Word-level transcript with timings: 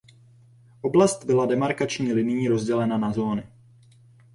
Oblast 0.83 1.25
byla 1.25 1.45
demarkační 1.45 2.13
linií 2.13 2.47
rozdělena 2.47 2.97
na 2.97 3.13
zóny. 3.13 3.43